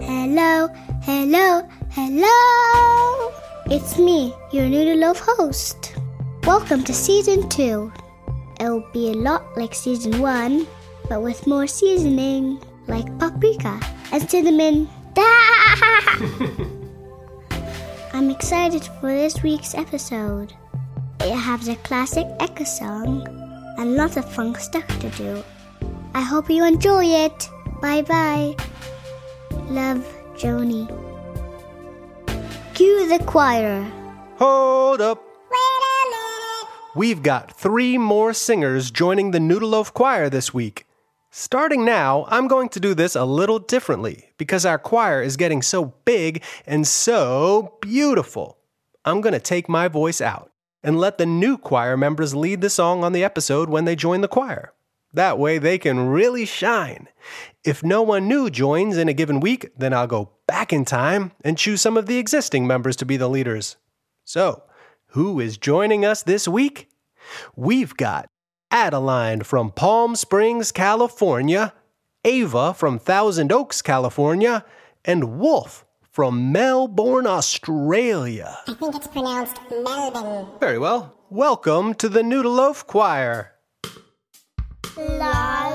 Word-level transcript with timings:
Hello, 0.00 0.68
hello, 1.02 1.68
hello! 1.90 3.32
It's 3.66 3.98
me, 3.98 4.32
your 4.52 4.66
Noodle 4.68 4.96
Loaf 4.98 5.18
host. 5.18 5.96
Welcome 6.44 6.84
to 6.84 6.94
season 6.94 7.48
two. 7.48 7.92
It'll 8.60 8.88
be 8.92 9.08
a 9.10 9.14
lot 9.14 9.56
like 9.56 9.74
season 9.74 10.20
one, 10.20 10.66
but 11.08 11.22
with 11.22 11.46
more 11.46 11.66
seasoning, 11.66 12.60
like 12.86 13.06
paprika 13.18 13.80
and 14.12 14.30
cinnamon. 14.30 14.88
I'm 18.12 18.30
excited 18.30 18.84
for 19.00 19.12
this 19.12 19.42
week's 19.42 19.74
episode. 19.74 20.54
It 21.20 21.34
has 21.34 21.66
a 21.68 21.76
classic 21.76 22.26
Echo 22.40 22.64
song 22.64 23.26
and 23.78 23.96
lots 23.96 24.16
of 24.16 24.30
fun 24.32 24.54
stuff 24.54 24.86
to 25.00 25.10
do. 25.10 25.42
I 26.14 26.20
hope 26.20 26.48
you 26.48 26.64
enjoy 26.64 27.04
it. 27.04 27.48
Bye 27.80 28.02
bye. 28.02 28.54
Love, 29.70 30.06
Joni. 30.34 30.88
Cue 32.74 33.08
the 33.08 33.22
choir. 33.24 33.82
Hold 34.36 35.02
up. 35.02 35.22
We've 36.94 37.22
got 37.22 37.52
three 37.52 37.98
more 37.98 38.32
singers 38.32 38.90
joining 38.90 39.30
the 39.30 39.40
Noodle 39.40 39.68
Loaf 39.68 39.92
Choir 39.92 40.30
this 40.30 40.54
week. 40.54 40.86
Starting 41.30 41.84
now, 41.84 42.24
I'm 42.28 42.48
going 42.48 42.70
to 42.70 42.80
do 42.80 42.94
this 42.94 43.14
a 43.14 43.26
little 43.26 43.58
differently 43.58 44.30
because 44.38 44.64
our 44.64 44.78
choir 44.78 45.22
is 45.22 45.36
getting 45.36 45.60
so 45.60 45.92
big 46.06 46.42
and 46.66 46.86
so 46.86 47.76
beautiful. 47.82 48.56
I'm 49.04 49.20
going 49.20 49.34
to 49.34 49.38
take 49.38 49.68
my 49.68 49.86
voice 49.86 50.22
out 50.22 50.50
and 50.82 50.98
let 50.98 51.18
the 51.18 51.26
new 51.26 51.58
choir 51.58 51.96
members 51.96 52.34
lead 52.34 52.62
the 52.62 52.70
song 52.70 53.04
on 53.04 53.12
the 53.12 53.22
episode 53.22 53.68
when 53.68 53.84
they 53.84 53.94
join 53.94 54.22
the 54.22 54.28
choir. 54.28 54.72
That 55.12 55.38
way 55.38 55.58
they 55.58 55.78
can 55.78 56.08
really 56.08 56.44
shine. 56.44 57.08
If 57.64 57.82
no 57.82 58.02
one 58.02 58.28
new 58.28 58.50
joins 58.50 58.96
in 58.96 59.08
a 59.08 59.14
given 59.14 59.40
week, 59.40 59.70
then 59.76 59.92
I'll 59.94 60.06
go 60.06 60.32
back 60.46 60.72
in 60.72 60.84
time 60.84 61.32
and 61.42 61.56
choose 61.56 61.80
some 61.80 61.96
of 61.96 62.06
the 62.06 62.18
existing 62.18 62.66
members 62.66 62.96
to 62.96 63.06
be 63.06 63.16
the 63.16 63.28
leaders. 63.28 63.76
So, 64.24 64.62
who 65.08 65.40
is 65.40 65.56
joining 65.56 66.04
us 66.04 66.22
this 66.22 66.46
week? 66.46 66.90
We've 67.56 67.96
got 67.96 68.28
Adeline 68.70 69.42
from 69.44 69.70
Palm 69.70 70.14
Springs, 70.14 70.72
California, 70.72 71.72
Ava 72.24 72.74
from 72.74 72.98
Thousand 72.98 73.50
Oaks, 73.50 73.80
California, 73.80 74.64
and 75.04 75.38
Wolf 75.38 75.86
from 76.10 76.52
Melbourne, 76.52 77.26
Australia. 77.26 78.58
I 78.66 78.74
think 78.74 78.94
it's 78.94 79.06
pronounced 79.06 79.58
Melbourne. 79.70 80.48
Very 80.60 80.78
well. 80.78 81.14
Welcome 81.30 81.94
to 81.94 82.08
the 82.08 82.22
Noodle 82.22 82.52
Loaf 82.52 82.86
Choir. 82.86 83.57
La. 84.98 85.67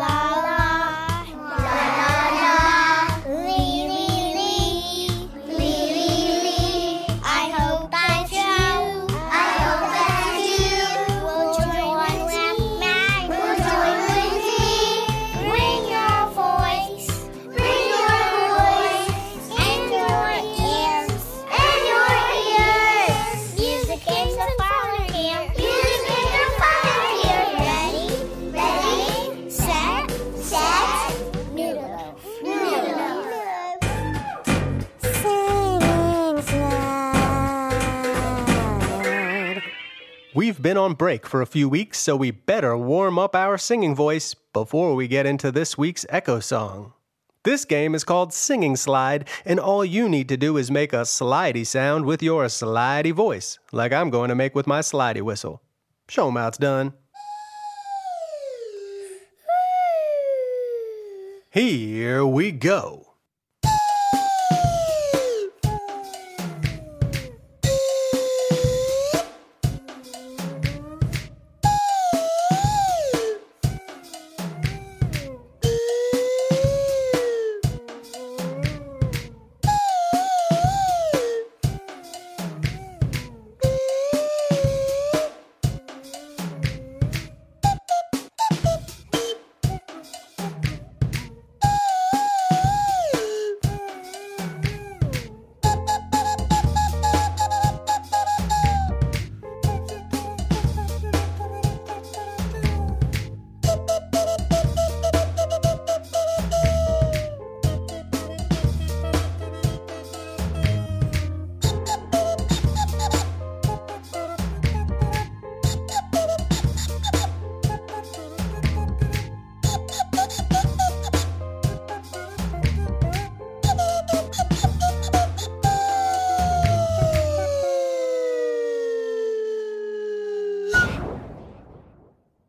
Been 40.64 40.78
on 40.78 40.94
break 40.94 41.28
for 41.28 41.42
a 41.42 41.46
few 41.46 41.68
weeks, 41.68 42.00
so 42.00 42.16
we 42.16 42.32
better 42.32 42.78
warm 42.78 43.20
up 43.20 43.36
our 43.36 43.58
singing 43.58 43.94
voice 43.94 44.34
before 44.54 44.96
we 44.96 45.10
get 45.10 45.26
into 45.26 45.52
this 45.52 45.78
week's 45.78 46.06
Echo 46.08 46.40
Song. 46.40 46.94
This 47.44 47.66
game 47.66 47.94
is 47.94 48.06
called 48.06 48.34
Singing 48.34 48.78
Slide, 48.78 49.28
and 49.44 49.60
all 49.60 49.84
you 49.84 50.08
need 50.08 50.30
to 50.30 50.38
do 50.38 50.56
is 50.56 50.72
make 50.72 50.94
a 50.94 51.02
slidey 51.02 51.68
sound 51.68 52.06
with 52.06 52.24
your 52.24 52.46
slidey 52.46 53.12
voice, 53.12 53.60
like 53.74 53.92
I'm 53.92 54.10
going 54.10 54.30
to 54.30 54.36
make 54.36 54.56
with 54.56 54.66
my 54.66 54.80
slidey 54.80 55.22
whistle. 55.22 55.62
Show 56.08 56.30
'em 56.30 56.38
how 56.38 56.48
it's 56.48 56.58
done. 56.58 56.94
Here 61.52 62.26
we 62.26 62.54
go. 62.54 63.13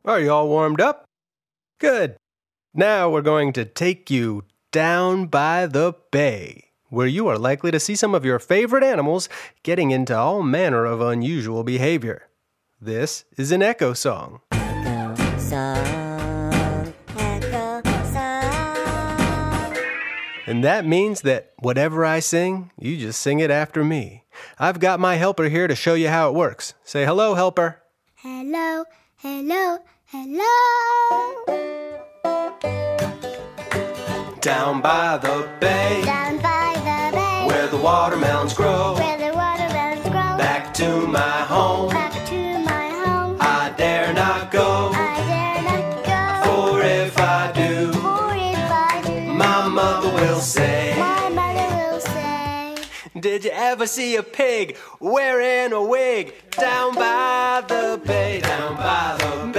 Are 0.07 0.21
you 0.21 0.31
all 0.31 0.49
warmed 0.49 0.83
up? 0.83 1.07
Good. 1.81 2.17
Now 2.75 3.09
we're 3.09 3.23
going 3.23 3.55
to 3.55 3.65
take 3.65 4.11
you 4.11 4.45
down 4.71 5.29
by 5.29 5.65
the 5.65 5.95
bay, 6.11 6.73
where 6.91 7.07
you 7.07 7.27
are 7.29 7.39
likely 7.39 7.71
to 7.71 7.81
see 7.81 7.97
some 7.97 8.15
of 8.15 8.23
your 8.23 8.39
favorite 8.39 8.85
animals 8.85 9.31
getting 9.63 9.93
into 9.93 10.15
all 10.15 10.43
manner 10.43 10.85
of 10.85 11.01
unusual 11.01 11.65
behavior. 11.65 12.29
This 12.79 13.25
is 13.39 13.51
an 13.51 13.63
echo 13.63 13.95
song. 13.95 14.43
Echo 14.53 15.39
song. 15.39 16.93
Echo 17.17 17.83
song. 18.13 19.77
And 20.47 20.63
that 20.63 20.85
means 20.85 21.23
that 21.23 21.55
whatever 21.61 22.05
I 22.05 22.21
sing, 22.21 22.71
you 22.79 22.99
just 22.99 23.23
sing 23.23 23.41
it 23.41 23.51
after 23.51 23.83
me. 23.83 24.25
I've 24.59 24.81
got 24.81 25.01
my 25.01 25.15
helper 25.15 25.49
here 25.49 25.67
to 25.67 25.75
show 25.75 25.95
you 25.95 26.09
how 26.09 26.29
it 26.29 26.35
works. 26.35 26.75
Say 26.85 27.07
hello, 27.07 27.35
helper. 27.37 27.81
Hello, 28.17 28.85
hello, 29.17 29.79
hello. 30.15 30.55
Down 34.41 34.81
by 34.81 35.19
the 35.19 35.49
bay, 35.59 36.03
Down 36.05 36.37
by 36.39 36.73
the 36.89 37.17
bay, 37.17 37.47
where 37.49 37.67
the 37.67 37.79
watermelons 37.79 38.55
grow. 38.55 38.95
where 38.95 39.19
the 39.19 39.37
watermelons 39.37 40.05
grow. 40.05 40.37
Back 40.39 40.73
to 40.75 41.07
my 41.09 41.39
home, 41.55 41.89
Back 41.91 42.13
to 42.27 42.59
my 42.61 42.89
home. 43.05 43.37
I 43.41 43.73
dare 43.77 44.13
not 44.15 44.53
go. 44.53 44.91
I 44.95 45.17
dare 45.33 45.63
not 45.71 46.05
go. 46.13 46.23
For 46.47 46.83
if 46.83 47.19
I 47.19 47.51
do, 47.53 47.93
For 47.95 48.31
if 48.53 48.71
I 48.91 49.03
do, 49.05 49.33
my 49.33 49.67
mother 49.67 50.11
will 50.21 50.41
say, 50.41 50.95
my 50.97 51.29
mother 51.31 51.69
will 51.77 52.01
say, 52.01 52.77
Did 53.19 53.45
you 53.45 53.51
ever 53.53 53.87
see 53.89 54.15
a 54.17 54.23
pig 54.23 54.77
wearing 55.01 55.73
a 55.73 55.83
wig? 55.83 56.35
Down 56.53 56.95
by 56.95 57.65
the 57.67 58.01
bay, 58.07 58.41
down 58.41 58.77
by 58.77 59.17
the 59.19 59.53
bay, 59.53 59.54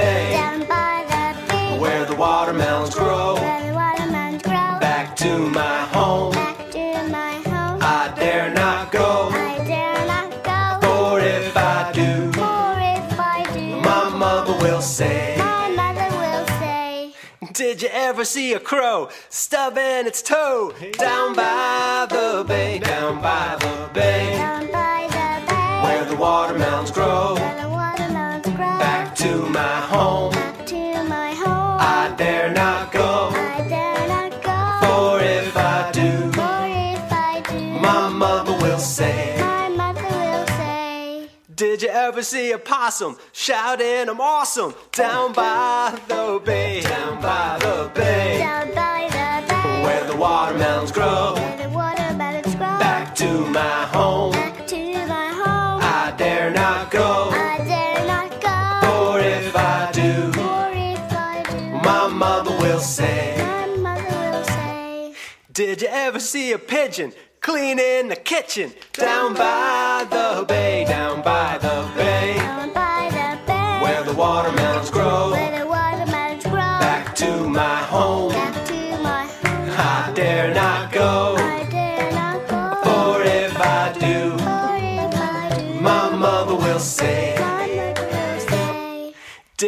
where 1.79 2.05
the 2.05 2.15
watermelons 2.15 2.93
grow. 2.95 3.35
where 3.35 3.61
the 3.67 3.73
watermelons 3.75 4.41
grow. 4.43 4.79
Back 4.79 5.15
to 5.17 5.37
my 5.49 5.79
home, 5.95 6.33
Back 6.33 6.71
to 6.71 7.07
my 7.09 7.33
home. 7.49 7.79
I 7.81 8.13
dare 8.15 8.51
not 8.53 8.91
go. 8.91 9.29
I 9.31 9.57
dare 9.65 10.05
not 10.07 10.31
go. 10.43 10.87
For 10.87 11.19
if 11.19 11.55
I 11.57 11.91
do, 11.93 12.31
For 12.33 12.71
if 12.97 13.19
I 13.19 13.45
do, 13.53 13.75
my 13.81 14.09
mother 14.09 14.53
will 14.63 14.81
say, 14.81 15.35
my 15.37 15.69
mother 15.69 16.09
will 16.17 16.45
say, 16.59 17.13
Did 17.53 17.81
you 17.81 17.89
ever 17.91 18.05
ever 18.15 18.23
see 18.23 18.53
a 18.53 18.59
crow 18.59 19.09
stubbing 19.29 20.07
its 20.07 20.21
toe 20.21 20.73
down 20.93 21.35
by 21.35 22.07
the 22.09 22.45
bay, 22.47 22.79
down 22.79 23.21
by 23.21 23.57
the 23.59 23.89
bay, 23.93 24.31
Down 24.37 24.71
by 24.71 25.07
the 25.09 25.45
bay. 25.51 25.81
where 25.83 26.05
the 26.05 26.15
watermelons 26.15 26.91
grow? 26.91 27.33
Where 27.35 27.61
the 27.61 27.69
watermelons 27.69 28.45
grow. 28.45 28.77
Back 28.87 29.15
to 29.17 29.31
my 29.49 29.81
home, 29.81 29.94
ever 42.05 42.21
see 42.21 42.51
a 42.51 42.57
possum 42.59 43.17
shouting, 43.31 44.07
I'm 44.09 44.21
awesome, 44.21 44.75
down 44.91 45.33
by 45.33 45.99
the 46.07 46.39
bay, 46.45 46.81
down 46.81 47.19
by 47.19 47.57
the 47.59 47.89
bay, 47.95 48.37
Down 48.37 48.67
by 48.75 49.07
the 49.09 49.47
bay. 49.51 49.83
where 49.83 50.03
the 50.05 50.15
watermelons 50.15 50.91
grow? 50.91 51.33
Where 51.33 51.57
the 51.63 51.69
watermelons 51.69 52.53
grow. 52.55 52.77
Back 52.79 53.15
to 53.15 53.29
my 53.47 53.85
home, 53.97 54.33
Back 54.33 54.67
to 54.67 54.77
my 55.07 55.27
home. 55.41 55.79
I 55.81 56.13
dare 56.15 56.51
not 56.51 56.91
go, 56.91 57.29
I 57.31 57.57
dare 57.73 58.05
not 58.05 58.29
go. 58.39 58.87
for 58.87 59.19
if 59.19 59.55
I 59.55 59.89
do, 59.91 60.31
For 60.33 60.69
if 60.73 61.11
I 61.11 61.43
do, 61.49 61.89
my 61.89 62.07
mother 62.07 62.51
will 62.63 62.79
say. 62.79 63.35
my 63.39 63.65
mother 63.77 64.15
will 64.31 64.43
say. 64.45 65.15
Did 65.51 65.81
you 65.81 65.87
ever 65.89 66.19
see 66.19 66.51
a 66.51 66.59
pigeon 66.59 67.13
cleaning 67.41 68.09
the 68.09 68.15
kitchen 68.15 68.73
down 68.93 69.33
by 69.35 70.05
the 70.09 70.45
bay, 70.47 70.83
down 70.87 71.21
by 71.21 71.59
the 71.59 71.74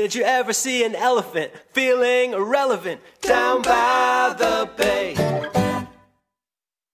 Did 0.08 0.16
you 0.16 0.24
ever 0.24 0.54
see 0.54 0.86
an 0.86 0.96
elephant 0.96 1.52
feeling 1.74 2.32
irrelevant 2.32 3.02
down 3.20 3.62
by 3.62 4.34
the 4.38 4.70
bay? 4.78 5.16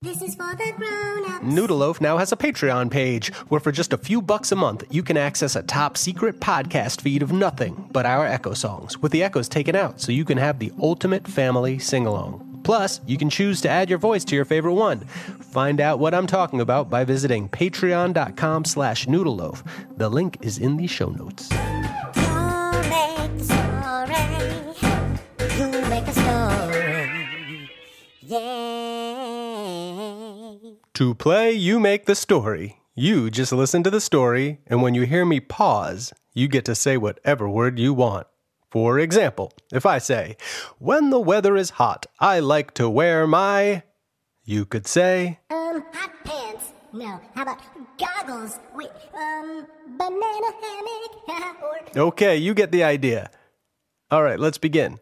This 0.01 0.19
is 0.23 0.33
for 0.33 0.55
the 0.55 0.73
grown-ups. 0.75 1.45
Noodleloaf 1.45 2.01
now 2.01 2.17
has 2.17 2.31
a 2.31 2.35
Patreon 2.35 2.89
page 2.89 3.31
where 3.49 3.59
for 3.59 3.71
just 3.71 3.93
a 3.93 3.99
few 3.99 4.19
bucks 4.19 4.51
a 4.51 4.55
month 4.55 4.83
you 4.89 5.03
can 5.03 5.15
access 5.15 5.55
a 5.55 5.61
top 5.61 5.95
secret 5.95 6.39
podcast 6.39 7.01
feed 7.01 7.21
of 7.21 7.31
nothing 7.31 7.87
but 7.91 8.07
our 8.07 8.25
Echo 8.25 8.55
songs, 8.55 8.97
with 8.97 9.11
the 9.11 9.21
echoes 9.21 9.47
taken 9.47 9.75
out 9.75 10.01
so 10.01 10.11
you 10.11 10.25
can 10.25 10.39
have 10.39 10.57
the 10.57 10.71
ultimate 10.81 11.27
family 11.27 11.77
sing 11.77 12.07
along. 12.07 12.61
Plus, 12.63 12.99
you 13.05 13.19
can 13.19 13.29
choose 13.29 13.61
to 13.61 13.69
add 13.69 13.91
your 13.91 13.99
voice 13.99 14.25
to 14.25 14.35
your 14.35 14.45
favorite 14.45 14.73
one. 14.73 15.01
Find 15.51 15.79
out 15.79 15.99
what 15.99 16.15
I'm 16.15 16.25
talking 16.25 16.61
about 16.61 16.89
by 16.89 17.03
visiting 17.03 17.47
patreon.com 17.47 18.65
slash 18.65 19.05
noodleloaf. 19.05 19.63
The 19.97 20.09
link 20.09 20.39
is 20.41 20.57
in 20.57 20.77
the 20.77 20.87
show 20.87 21.09
notes. 21.09 21.51
To 30.93 31.15
play, 31.15 31.51
you 31.51 31.79
make 31.79 32.05
the 32.05 32.15
story. 32.15 32.81
You 32.95 33.29
just 33.29 33.51
listen 33.51 33.83
to 33.83 33.89
the 33.89 34.01
story, 34.01 34.59
and 34.67 34.81
when 34.81 34.95
you 34.95 35.03
hear 35.03 35.25
me 35.25 35.39
pause, 35.39 36.13
you 36.33 36.47
get 36.47 36.65
to 36.65 36.75
say 36.75 36.97
whatever 36.97 37.47
word 37.47 37.77
you 37.77 37.93
want. 37.93 38.27
For 38.71 38.97
example, 38.97 39.53
if 39.71 39.85
I 39.85 39.99
say, 39.99 40.35
When 40.79 41.11
the 41.11 41.19
weather 41.19 41.55
is 41.55 41.71
hot, 41.71 42.07
I 42.19 42.39
like 42.39 42.73
to 42.75 42.89
wear 42.89 43.27
my. 43.27 43.83
You 44.43 44.65
could 44.65 44.87
say, 44.87 45.39
Um, 45.51 45.83
hot 45.93 46.11
pants. 46.23 46.73
No. 46.91 47.19
How 47.35 47.43
about 47.43 47.59
goggles? 47.99 48.59
Wait, 48.75 48.89
um, 49.13 49.67
banana 49.97 50.51
hammock. 50.61 51.61
or 51.95 52.01
Okay, 52.07 52.37
you 52.37 52.55
get 52.55 52.71
the 52.71 52.83
idea. 52.83 53.29
All 54.09 54.23
right, 54.23 54.39
let's 54.39 54.57
begin. 54.57 54.99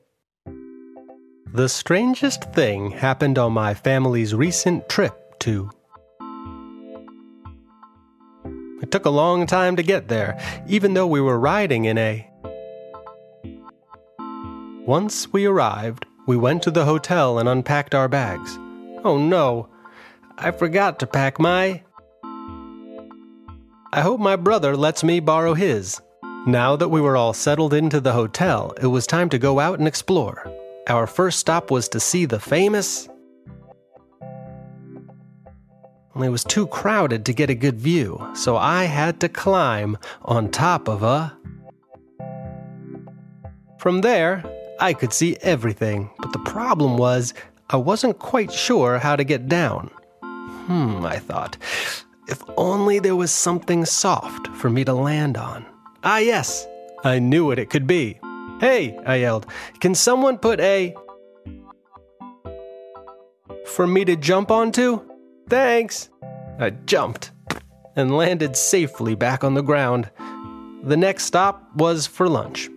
The 1.54 1.68
strangest 1.68 2.46
thing 2.54 2.92
happened 2.92 3.38
on 3.38 3.52
my 3.52 3.74
family's 3.74 4.34
recent 4.34 4.88
trip 4.88 5.38
to. 5.40 5.70
It 8.82 8.90
took 8.90 9.04
a 9.04 9.10
long 9.10 9.46
time 9.48 9.76
to 9.76 9.84
get 9.84 10.08
there, 10.08 10.40
even 10.66 10.94
though 10.94 11.08
we 11.08 11.20
were 11.20 11.38
riding 11.38 11.84
in 11.84 11.98
a. 11.98 12.26
Once 14.86 15.32
we 15.34 15.46
arrived, 15.46 16.06
we 16.26 16.38
went 16.38 16.64
to 16.64 16.72
the 16.72 16.86
hotel 16.86 17.38
and 17.38 17.50
unpacked 17.50 17.94
our 17.94 18.08
bags. 18.08 18.58
Oh 19.04 19.18
no, 19.18 19.68
I 20.38 20.52
forgot 20.52 21.00
to 21.00 21.08
pack 21.08 21.38
my. 21.38 21.84
I 23.92 24.00
hope 24.00 24.22
my 24.22 24.38
brother 24.38 24.78
lets 24.78 25.04
me 25.04 25.20
borrow 25.20 25.54
his. 25.54 26.00
Now 26.48 26.78
that 26.78 26.90
we 26.90 27.02
were 27.02 27.18
all 27.18 27.34
settled 27.34 27.74
into 27.74 28.00
the 28.00 28.14
hotel, 28.14 28.74
it 28.82 28.88
was 28.88 29.06
time 29.06 29.28
to 29.30 29.38
go 29.38 29.60
out 29.60 29.80
and 29.80 29.88
explore. 29.88 30.51
Our 30.92 31.08
first 31.08 31.40
stop 31.40 31.72
was 31.72 31.88
to 31.88 32.02
see 32.02 32.26
the 32.26 32.38
famous. 32.38 33.08
It 36.22 36.28
was 36.28 36.44
too 36.44 36.68
crowded 36.68 37.26
to 37.28 37.34
get 37.34 37.50
a 37.50 37.56
good 37.56 37.80
view, 37.80 38.22
so 38.34 38.58
I 38.58 38.84
had 38.84 39.22
to 39.22 39.30
climb 39.30 39.98
on 40.24 40.52
top 40.52 40.90
of 40.90 41.02
a. 41.02 41.32
From 43.80 44.02
there, 44.02 44.44
I 44.82 44.92
could 44.92 45.14
see 45.14 45.38
everything, 45.38 46.10
but 46.20 46.34
the 46.34 46.40
problem 46.40 46.98
was 46.98 47.34
I 47.70 47.78
wasn't 47.78 48.20
quite 48.20 48.52
sure 48.52 49.00
how 49.00 49.16
to 49.16 49.24
get 49.24 49.48
down. 49.48 49.92
Hmm, 50.22 51.06
I 51.06 51.20
thought. 51.20 51.56
If 52.28 52.44
only 52.58 53.00
there 53.00 53.16
was 53.16 53.32
something 53.32 53.86
soft 53.86 54.50
for 54.50 54.70
me 54.70 54.84
to 54.84 54.94
land 54.94 55.38
on. 55.38 55.66
Ah, 56.04 56.18
yes, 56.18 56.68
I 57.06 57.20
knew 57.20 57.46
what 57.46 57.60
it 57.60 57.70
could 57.70 57.88
be. 57.88 58.20
Hey, 58.62 58.96
I 59.08 59.16
yelled, 59.16 59.48
can 59.80 59.96
someone 59.96 60.38
put 60.38 60.60
a. 60.60 60.96
for 63.66 63.88
me 63.88 64.06
to 64.06 64.16
jump 64.16 64.52
onto? 64.52 65.02
Thanks. 65.50 66.10
I 66.60 66.70
jumped 66.70 67.32
and 67.96 68.16
landed 68.16 68.56
safely 68.56 69.16
back 69.16 69.44
on 69.44 69.56
the 69.56 69.64
ground. 69.64 70.12
The 70.84 70.96
next 70.96 71.24
stop 71.24 71.76
was 71.76 72.06
for 72.06 72.30
lunch. 72.30 72.70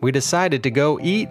We 0.00 0.10
decided 0.10 0.64
to 0.64 0.72
go 0.72 0.98
eat 1.00 1.28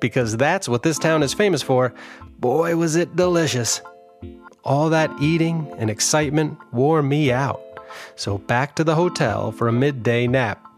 because 0.00 0.36
that's 0.36 0.68
what 0.68 0.84
this 0.84 0.96
town 0.96 1.24
is 1.24 1.34
famous 1.34 1.60
for. 1.60 1.92
Boy, 2.38 2.76
was 2.76 2.94
it 2.94 3.16
delicious. 3.16 3.80
All 4.62 4.90
that 4.90 5.10
eating 5.20 5.74
and 5.76 5.90
excitement 5.90 6.56
wore 6.72 7.02
me 7.02 7.32
out. 7.32 7.60
So 8.14 8.38
back 8.38 8.76
to 8.76 8.84
the 8.84 8.94
hotel 8.94 9.50
for 9.50 9.66
a 9.66 9.72
midday 9.72 10.28
nap. 10.28 10.68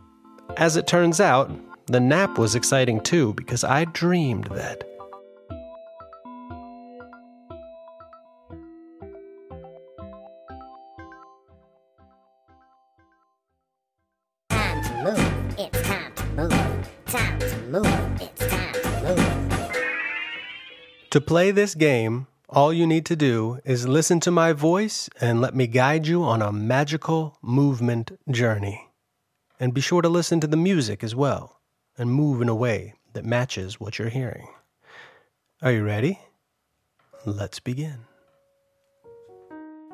As 0.57 0.77
it 0.77 0.87
turns 0.87 1.21
out, 1.21 1.51
the 1.87 2.01
nap 2.01 2.39
was 2.39 2.55
exciting 2.55 3.01
too 3.01 3.35
because 3.35 3.65
I 3.65 3.85
dreamed 3.85 4.49
that. 4.53 4.85
time 14.51 14.83
to 14.83 15.03
move. 15.03 15.59
It's 15.59 15.83
time 15.83 16.13
to 16.15 16.27
move. 16.27 16.89
Time 17.07 17.39
to 17.39 17.57
move. 17.69 18.23
It's 18.23 18.47
time 18.47 18.73
to 18.73 19.03
move. 19.03 19.77
To 21.11 21.21
play 21.21 21.51
this 21.51 21.75
game, 21.75 22.27
all 22.49 22.73
you 22.73 22.87
need 22.87 23.05
to 23.07 23.17
do 23.17 23.59
is 23.65 23.89
listen 23.89 24.21
to 24.21 24.31
my 24.31 24.53
voice 24.53 25.11
and 25.21 25.41
let 25.41 25.55
me 25.55 25.67
guide 25.67 26.07
you 26.07 26.23
on 26.23 26.41
a 26.41 26.53
magical 26.53 27.37
movement 27.43 28.13
journey. 28.31 28.94
And 29.61 29.73
be 29.73 29.81
sure 29.81 30.03
to 30.03 30.09
listen 30.09 30.41
to 30.41 30.47
the 30.47 30.57
music 30.57 31.05
as 31.05 31.15
well 31.15 31.61
and 31.97 32.13
move 32.13 32.43
in 32.43 32.49
a 32.49 32.55
way 32.55 32.95
that 33.13 33.25
matches 33.25 33.79
what 33.79 33.99
you're 33.99 34.09
hearing. 34.09 34.49
Are 35.63 35.73
you 35.73 35.85
ready? 35.85 36.21
Let's 37.25 37.61
begin. 37.61 38.01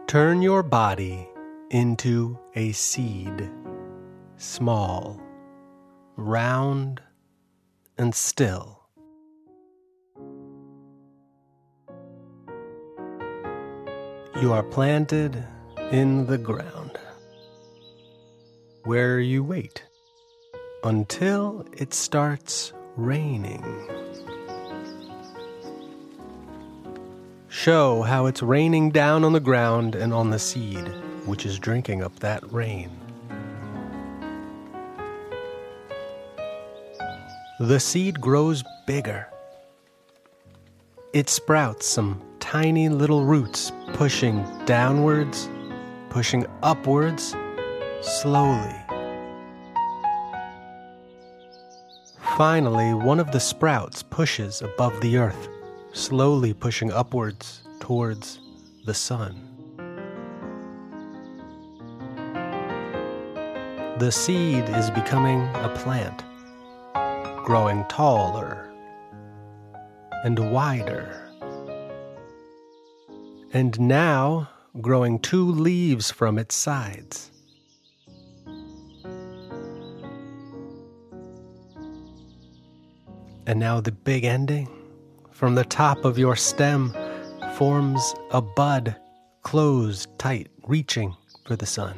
Turn 0.07 0.43
your 0.43 0.62
body 0.62 1.29
into 1.71 2.38
a 2.57 2.73
seed, 2.73 3.49
small, 4.37 5.21
round, 6.17 7.00
and 7.99 8.14
still. 8.14 8.81
You 14.40 14.52
are 14.52 14.62
planted 14.62 15.45
in 15.93 16.26
the 16.26 16.38
ground, 16.38 16.89
where 18.84 19.20
you 19.20 19.42
wait 19.44 19.84
until 20.84 21.66
it 21.72 21.92
starts 21.94 22.72
raining. 22.96 23.64
Show 27.49 28.02
how 28.02 28.26
it's 28.26 28.42
raining 28.42 28.90
down 28.90 29.25
on 29.25 29.32
the 29.32 29.40
ground 29.40 29.94
and 29.94 30.14
on 30.14 30.30
the 30.30 30.38
seed, 30.38 30.87
which 31.26 31.44
is 31.44 31.58
drinking 31.58 32.02
up 32.02 32.18
that 32.20 32.50
rain. 32.52 33.00
the 37.60 37.78
seed 37.78 38.18
grows 38.18 38.64
bigger. 38.87 39.28
It 41.12 41.28
sprouts 41.28 41.84
some 41.84 42.22
tiny 42.38 42.88
little 42.88 43.26
roots, 43.26 43.70
pushing 43.92 44.42
downwards, 44.64 45.50
pushing 46.08 46.46
upwards, 46.62 47.37
slowly. 48.00 48.75
Finally, 52.37 52.95
one 52.95 53.21
of 53.21 53.33
the 53.33 53.40
sprouts 53.40 54.02
pushes 54.02 54.62
above 54.62 54.99
the 55.00 55.19
earth, 55.19 55.49
slowly 55.92 56.54
pushing 56.54 56.90
upwards 56.90 57.62
towards 57.80 58.40
the 58.87 58.95
sun. 58.95 59.47
The 63.99 64.11
seed 64.11 64.66
is 64.71 64.90
becoming 64.90 65.42
a 65.57 65.69
plant, 65.76 66.25
growing 67.45 67.85
taller 67.90 68.73
and 70.25 70.50
wider. 70.50 71.28
And 73.52 73.78
now 73.80 74.49
growing 74.80 75.19
two 75.19 75.50
leaves 75.50 76.11
from 76.11 76.38
its 76.38 76.54
sides. 76.54 77.30
And 83.50 83.59
now 83.59 83.80
the 83.80 83.90
big 83.90 84.23
ending. 84.23 84.69
From 85.33 85.57
the 85.57 85.64
top 85.64 86.04
of 86.04 86.16
your 86.16 86.37
stem 86.37 86.95
forms 87.57 88.14
a 88.30 88.40
bud, 88.40 88.95
closed 89.42 90.09
tight, 90.21 90.47
reaching 90.69 91.16
for 91.45 91.57
the 91.57 91.66
sun. 91.66 91.97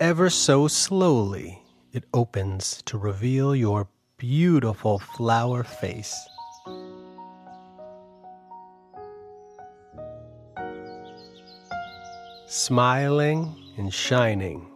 Ever 0.00 0.30
so 0.30 0.68
slowly, 0.68 1.62
it 1.92 2.04
opens 2.14 2.80
to 2.86 2.96
reveal 2.96 3.54
your 3.54 3.88
beautiful 4.16 4.98
flower 4.98 5.62
face. 5.64 6.16
Smiling 12.46 13.54
and 13.76 13.92
shining 13.92 14.66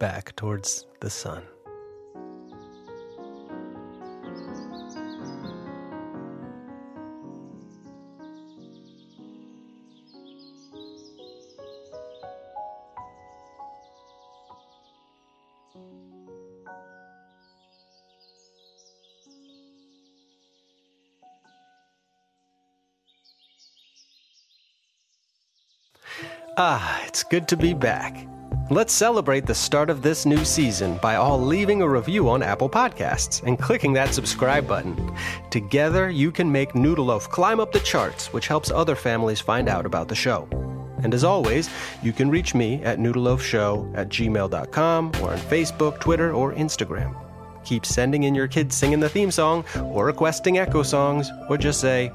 back 0.00 0.34
towards 0.34 0.86
the 0.98 1.08
sun. 1.08 1.44
Ah, 26.56 27.02
it's 27.04 27.24
good 27.24 27.48
to 27.48 27.56
be 27.56 27.74
back. 27.74 28.28
Let's 28.70 28.92
celebrate 28.92 29.44
the 29.44 29.54
start 29.56 29.90
of 29.90 30.02
this 30.02 30.24
new 30.24 30.44
season 30.44 30.98
by 30.98 31.16
all 31.16 31.40
leaving 31.40 31.82
a 31.82 31.88
review 31.88 32.28
on 32.30 32.44
Apple 32.44 32.70
Podcasts 32.70 33.42
and 33.42 33.58
clicking 33.58 33.92
that 33.94 34.14
subscribe 34.14 34.68
button. 34.68 35.12
Together, 35.50 36.08
you 36.10 36.30
can 36.30 36.50
make 36.50 36.72
Noodleloaf 36.74 37.28
climb 37.28 37.58
up 37.58 37.72
the 37.72 37.80
charts, 37.80 38.32
which 38.32 38.46
helps 38.46 38.70
other 38.70 38.94
families 38.94 39.40
find 39.40 39.68
out 39.68 39.84
about 39.84 40.06
the 40.06 40.14
show. 40.14 40.46
And 41.02 41.12
as 41.12 41.24
always, 41.24 41.68
you 42.04 42.12
can 42.12 42.30
reach 42.30 42.54
me 42.54 42.80
at 42.84 43.00
noodleloafshow 43.00 43.96
at 43.96 44.08
gmail.com 44.08 45.12
or 45.22 45.32
on 45.32 45.38
Facebook, 45.38 45.98
Twitter, 45.98 46.32
or 46.32 46.54
Instagram. 46.54 47.16
Keep 47.64 47.84
sending 47.84 48.22
in 48.22 48.34
your 48.34 48.46
kids 48.46 48.76
singing 48.76 49.00
the 49.00 49.08
theme 49.08 49.32
song 49.32 49.64
or 49.82 50.06
requesting 50.06 50.58
echo 50.58 50.84
songs, 50.84 51.30
or 51.48 51.58
just 51.58 51.80
say, 51.80 52.12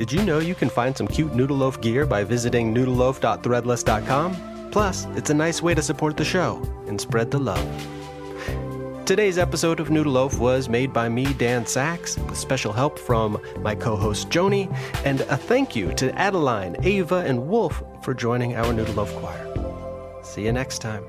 Did 0.00 0.10
you 0.10 0.24
know 0.24 0.38
you 0.38 0.54
can 0.54 0.70
find 0.70 0.96
some 0.96 1.06
cute 1.06 1.32
Noodleloaf 1.32 1.82
gear 1.82 2.06
by 2.06 2.24
visiting 2.24 2.74
noodleloaf.threadless.com? 2.74 4.70
Plus, 4.70 5.04
it's 5.14 5.28
a 5.28 5.34
nice 5.34 5.60
way 5.60 5.74
to 5.74 5.82
support 5.82 6.16
the 6.16 6.24
show 6.24 6.62
and 6.86 6.98
spread 6.98 7.30
the 7.30 7.38
love. 7.38 7.62
Today's 9.04 9.36
episode 9.36 9.78
of 9.78 9.88
Noodleloaf 9.88 10.38
was 10.38 10.70
made 10.70 10.94
by 10.94 11.10
me, 11.10 11.34
Dan 11.34 11.64
Saks, 11.64 12.16
with 12.30 12.38
special 12.38 12.72
help 12.72 12.98
from 12.98 13.38
my 13.58 13.74
co 13.74 13.94
host 13.94 14.30
Joni, 14.30 14.74
and 15.04 15.20
a 15.20 15.36
thank 15.36 15.76
you 15.76 15.92
to 15.96 16.18
Adeline, 16.18 16.76
Ava, 16.82 17.16
and 17.16 17.46
Wolf 17.46 17.82
for 18.02 18.14
joining 18.14 18.56
our 18.56 18.72
Noodleloaf 18.72 19.14
choir. 19.20 20.22
See 20.22 20.46
you 20.46 20.52
next 20.52 20.78
time. 20.78 21.04